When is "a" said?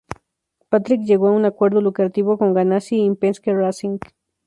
1.27-1.33